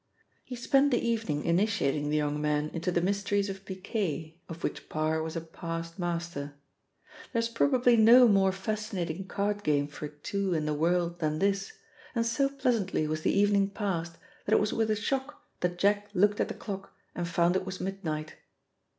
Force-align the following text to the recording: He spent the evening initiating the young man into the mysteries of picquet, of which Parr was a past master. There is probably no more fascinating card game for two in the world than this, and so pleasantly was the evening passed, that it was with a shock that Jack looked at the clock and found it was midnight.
He 0.43 0.55
spent 0.55 0.89
the 0.89 0.97
evening 1.07 1.43
initiating 1.45 2.09
the 2.09 2.17
young 2.17 2.41
man 2.41 2.69
into 2.73 2.91
the 2.91 3.01
mysteries 3.03 3.49
of 3.49 3.65
picquet, 3.65 4.39
of 4.49 4.63
which 4.63 4.89
Parr 4.89 5.21
was 5.21 5.35
a 5.35 5.41
past 5.41 5.99
master. 5.99 6.55
There 7.31 7.39
is 7.39 7.47
probably 7.49 7.97
no 7.97 8.27
more 8.27 8.51
fascinating 8.51 9.27
card 9.27 9.61
game 9.61 9.87
for 9.87 10.07
two 10.07 10.55
in 10.55 10.65
the 10.65 10.73
world 10.73 11.19
than 11.19 11.37
this, 11.37 11.73
and 12.15 12.25
so 12.25 12.49
pleasantly 12.49 13.05
was 13.05 13.21
the 13.21 13.37
evening 13.37 13.69
passed, 13.69 14.17
that 14.47 14.53
it 14.53 14.59
was 14.59 14.73
with 14.73 14.89
a 14.89 14.95
shock 14.95 15.43
that 15.59 15.77
Jack 15.77 16.09
looked 16.15 16.39
at 16.39 16.47
the 16.47 16.55
clock 16.55 16.93
and 17.13 17.27
found 17.27 17.55
it 17.55 17.63
was 17.63 17.79
midnight. 17.79 18.33